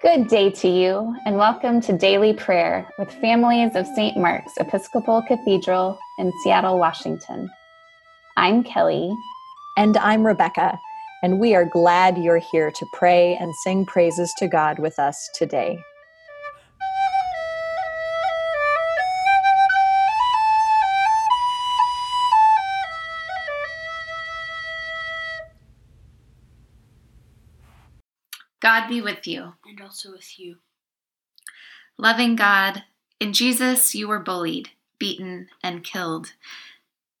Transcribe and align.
Good 0.00 0.28
day 0.28 0.50
to 0.50 0.68
you, 0.68 1.16
and 1.26 1.38
welcome 1.38 1.80
to 1.80 1.92
Daily 1.92 2.32
Prayer 2.32 2.88
with 3.00 3.10
families 3.14 3.74
of 3.74 3.84
St. 3.96 4.16
Mark's 4.16 4.52
Episcopal 4.60 5.24
Cathedral 5.26 5.98
in 6.20 6.32
Seattle, 6.44 6.78
Washington. 6.78 7.50
I'm 8.36 8.62
Kelly. 8.62 9.12
And 9.76 9.96
I'm 9.96 10.24
Rebecca, 10.24 10.78
and 11.24 11.40
we 11.40 11.56
are 11.56 11.64
glad 11.64 12.16
you're 12.16 12.38
here 12.38 12.70
to 12.70 12.86
pray 12.92 13.36
and 13.40 13.52
sing 13.64 13.84
praises 13.86 14.32
to 14.38 14.46
God 14.46 14.78
with 14.78 15.00
us 15.00 15.28
today. 15.34 15.76
God 28.68 28.86
be 28.86 29.00
with 29.00 29.26
you. 29.26 29.54
And 29.66 29.80
also 29.80 30.12
with 30.12 30.38
you. 30.38 30.56
Loving 31.96 32.36
God, 32.36 32.82
in 33.18 33.32
Jesus 33.32 33.94
you 33.94 34.06
were 34.06 34.18
bullied, 34.18 34.68
beaten, 34.98 35.48
and 35.62 35.82
killed. 35.82 36.34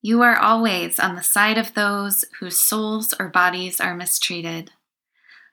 You 0.00 0.22
are 0.22 0.38
always 0.38 0.98
on 0.98 1.16
the 1.16 1.22
side 1.22 1.58
of 1.58 1.74
those 1.74 2.24
whose 2.40 2.58
souls 2.58 3.12
or 3.20 3.28
bodies 3.28 3.78
are 3.78 3.94
mistreated. 3.94 4.70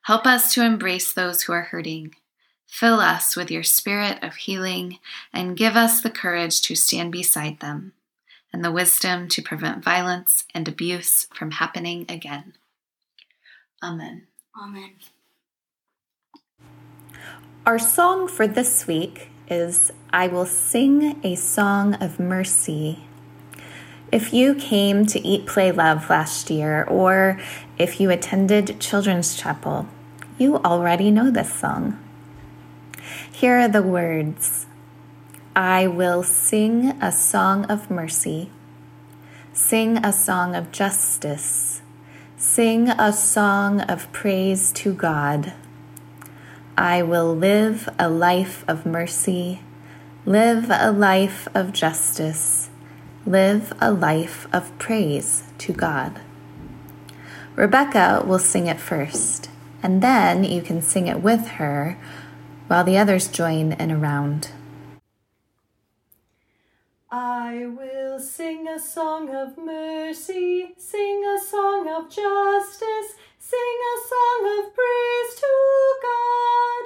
Help 0.04 0.26
us 0.26 0.54
to 0.54 0.64
embrace 0.64 1.12
those 1.12 1.42
who 1.42 1.52
are 1.52 1.64
hurting. 1.64 2.16
Fill 2.66 3.02
us 3.02 3.36
with 3.36 3.52
your 3.52 3.64
spirit 3.64 4.24
of 4.24 4.36
healing 4.36 4.98
and 5.34 5.58
give 5.58 5.76
us 5.76 6.00
the 6.00 6.10
courage 6.10 6.62
to 6.62 6.76
stand 6.76 7.12
beside 7.12 7.60
them 7.60 7.92
and 8.54 8.64
the 8.64 8.72
wisdom 8.72 9.28
to 9.28 9.42
prevent 9.42 9.84
violence 9.84 10.46
and 10.56 10.70
abuse 10.70 11.28
from 11.34 11.52
happening 11.52 12.06
again. 12.08 12.54
Amen. 13.84 14.28
Amen. 14.58 14.94
Our 17.64 17.78
song 17.78 18.28
for 18.28 18.48
this 18.48 18.88
week 18.88 19.30
is 19.48 19.92
I 20.12 20.26
Will 20.28 20.48
Sing 20.48 21.22
a 21.24 21.36
Song 21.36 21.94
of 22.02 22.20
Mercy. 22.20 23.06
If 24.12 24.34
you 24.34 24.56
came 24.56 25.06
to 25.06 25.20
Eat, 25.20 25.46
Play, 25.46 25.72
Love 25.72 26.10
last 26.10 26.50
year, 26.50 26.84
or 26.86 27.40
if 27.78 28.02
you 28.02 28.10
attended 28.10 28.80
Children's 28.80 29.36
Chapel, 29.36 29.88
you 30.40 30.58
already 30.58 31.12
know 31.12 31.30
this 31.30 31.54
song. 31.54 32.00
Here 33.32 33.60
are 33.60 33.68
the 33.68 33.84
words 33.84 34.66
I 35.56 35.86
will 35.86 36.24
sing 36.24 37.00
a 37.00 37.12
song 37.12 37.66
of 37.66 37.92
mercy, 37.92 38.50
sing 39.54 39.98
a 39.98 40.12
song 40.12 40.56
of 40.56 40.72
justice, 40.72 41.84
sing 42.38 42.90
a 42.90 43.14
song 43.14 43.82
of 43.82 44.12
praise 44.12 44.72
to 44.72 44.96
God. 44.96 45.54
I 46.82 47.04
will 47.04 47.36
live 47.36 47.88
a 48.00 48.10
life 48.10 48.66
of 48.68 48.88
mercy, 48.88 49.62
live 50.26 50.72
a 50.72 50.92
life 50.92 51.48
of 51.54 51.74
justice, 51.74 52.72
live 53.24 53.72
a 53.80 53.92
life 53.92 54.48
of 54.52 54.76
praise 54.80 55.44
to 55.60 55.74
God. 55.74 56.22
Rebecca 57.56 58.24
will 58.26 58.40
sing 58.40 58.66
it 58.66 58.80
first, 58.80 59.52
and 59.84 60.02
then 60.02 60.44
you 60.44 60.64
can 60.64 60.82
sing 60.82 61.06
it 61.06 61.22
with 61.22 61.46
her 61.62 62.00
while 62.66 62.84
the 62.84 62.98
others 62.98 63.28
join 63.28 63.74
in 63.74 63.92
a 63.92 63.98
round. 63.98 64.50
I 67.12 67.68
will 67.68 68.20
sing 68.20 68.68
a 68.68 68.80
song 68.80 69.30
of 69.30 69.56
mercy, 69.56 70.74
sing 70.80 71.24
a 71.26 71.40
song 71.40 71.88
of 71.88 72.10
justice, 72.10 73.14
sing 73.42 73.78
a 73.94 73.98
song 74.08 74.42
of 74.58 74.66
praise 74.76 75.32
to 75.42 75.54
God. 76.08 76.84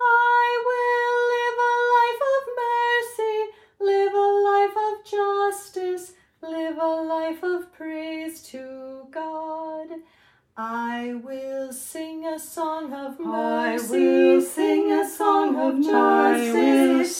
I 0.00 0.48
will 0.68 1.16
live 1.34 1.58
a 1.68 1.76
life 1.98 2.22
of 2.34 2.42
mercy, 2.64 3.38
live 3.78 4.14
a 4.14 4.30
life 4.50 4.76
of 4.88 4.94
justice, 5.04 6.12
live 6.40 6.78
a 6.78 6.94
life 7.02 7.42
of 7.42 7.72
praise 7.74 8.42
to 8.44 9.06
God. 9.10 9.88
I 10.56 11.20
will 11.22 11.72
sing 11.74 12.24
a 12.24 12.38
song 12.38 12.94
of 12.94 13.20
mercy. 13.20 13.28
I 13.28 13.90
will 13.90 14.40
sing 14.40 14.90
a 14.90 15.06
song 15.06 15.56
of 15.56 15.84
justice. 15.84 17.18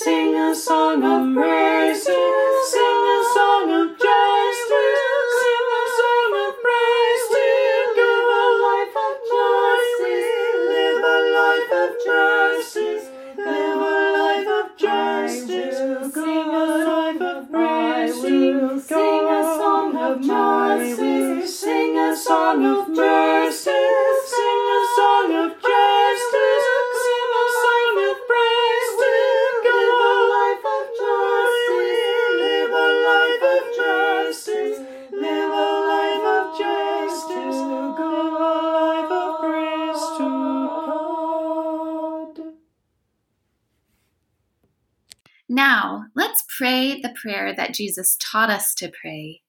Now, 45.49 46.05
let's 46.15 46.45
pray 46.59 47.01
the 47.01 47.15
prayer 47.21 47.55
that 47.57 47.73
Jesus 47.73 48.17
taught 48.21 48.51
us 48.51 48.75
to 48.75 48.91
pray. 48.91 49.41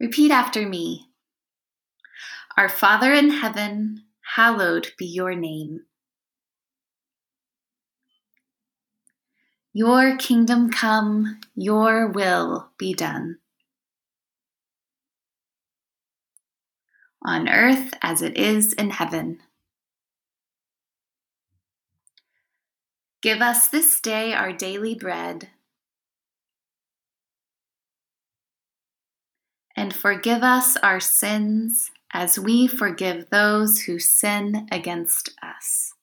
Repeat 0.00 0.32
after 0.32 0.68
me 0.68 1.10
Our 2.56 2.68
Father 2.68 3.12
in 3.12 3.30
heaven, 3.30 4.02
hallowed 4.34 4.92
be 4.98 5.06
your 5.06 5.34
name. 5.36 5.82
Your 9.72 10.16
kingdom 10.16 10.70
come, 10.70 11.40
your 11.54 12.08
will 12.08 12.70
be 12.76 12.92
done. 12.92 13.38
On 17.24 17.48
earth 17.48 17.94
as 18.02 18.22
it 18.22 18.36
is 18.36 18.72
in 18.72 18.90
heaven. 18.90 19.38
Give 23.22 23.40
us 23.40 23.68
this 23.68 24.00
day 24.00 24.34
our 24.34 24.52
daily 24.52 24.96
bread. 24.96 25.50
And 29.76 29.94
forgive 29.94 30.42
us 30.42 30.76
our 30.78 30.98
sins 30.98 31.92
as 32.12 32.36
we 32.36 32.66
forgive 32.66 33.30
those 33.30 33.82
who 33.82 34.00
sin 34.00 34.66
against 34.72 35.30
us. 35.40 35.94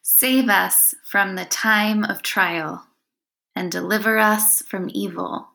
Save 0.00 0.48
us 0.48 0.94
from 1.04 1.36
the 1.36 1.44
time 1.44 2.02
of 2.02 2.22
trial 2.22 2.86
and 3.54 3.70
deliver 3.70 4.16
us 4.16 4.62
from 4.62 4.90
evil. 4.92 5.53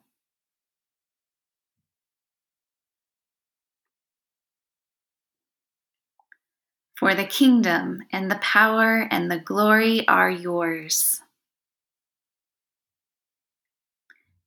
For 6.99 7.15
the 7.15 7.23
kingdom 7.23 8.03
and 8.11 8.29
the 8.29 8.39
power 8.41 9.07
and 9.09 9.31
the 9.31 9.39
glory 9.39 10.05
are 10.09 10.29
yours, 10.29 11.21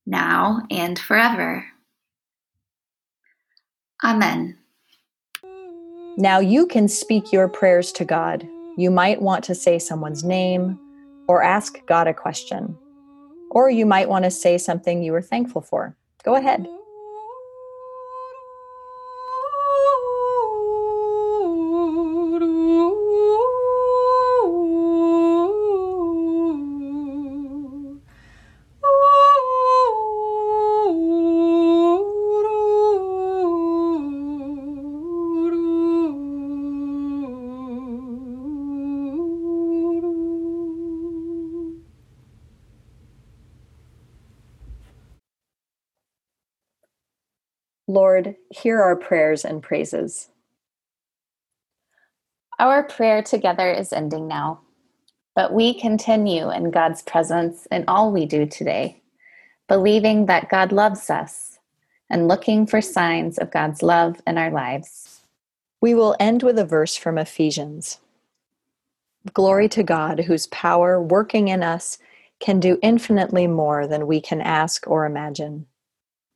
now 0.05 0.61
and 0.69 0.99
forever. 0.99 1.65
Amen. 4.03 4.59
Now 6.15 6.37
you 6.37 6.67
can 6.67 6.87
speak 6.87 7.33
your 7.33 7.47
prayers 7.47 7.91
to 7.93 8.05
God. 8.05 8.47
You 8.77 8.91
might 8.91 9.19
want 9.19 9.43
to 9.45 9.55
say 9.55 9.79
someone's 9.79 10.23
name 10.23 10.79
or 11.27 11.41
ask 11.41 11.83
God 11.87 12.05
a 12.05 12.13
question. 12.13 12.77
Or 13.49 13.71
you 13.71 13.87
might 13.87 14.09
want 14.09 14.25
to 14.25 14.31
say 14.31 14.59
something 14.59 15.01
you 15.01 15.11
were 15.11 15.23
thankful 15.23 15.61
for. 15.61 15.95
Go 16.23 16.35
ahead. 16.35 16.67
Lord, 47.93 48.35
hear 48.49 48.81
our 48.81 48.95
prayers 48.95 49.45
and 49.45 49.61
praises. 49.61 50.29
Our 52.57 52.81
prayer 52.81 53.21
together 53.21 53.71
is 53.71 53.93
ending 53.93 54.27
now, 54.27 54.61
but 55.35 55.53
we 55.53 55.79
continue 55.79 56.49
in 56.49 56.71
God's 56.71 57.03
presence 57.03 57.67
in 57.67 57.85
all 57.87 58.11
we 58.11 58.25
do 58.25 58.47
today, 58.47 58.99
believing 59.67 60.25
that 60.25 60.49
God 60.49 60.71
loves 60.71 61.11
us 61.11 61.59
and 62.09 62.27
looking 62.27 62.65
for 62.65 62.81
signs 62.81 63.37
of 63.37 63.51
God's 63.51 63.83
love 63.83 64.19
in 64.25 64.39
our 64.39 64.49
lives. 64.49 65.21
We 65.79 65.93
will 65.93 66.15
end 66.19 66.41
with 66.41 66.57
a 66.57 66.65
verse 66.65 66.95
from 66.95 67.19
Ephesians. 67.19 67.99
Glory 69.33 69.69
to 69.69 69.83
God, 69.83 70.21
whose 70.21 70.47
power 70.47 70.99
working 70.99 71.47
in 71.47 71.61
us 71.61 71.99
can 72.39 72.59
do 72.59 72.79
infinitely 72.81 73.45
more 73.45 73.85
than 73.85 74.07
we 74.07 74.19
can 74.19 74.41
ask 74.41 74.87
or 74.87 75.05
imagine. 75.05 75.67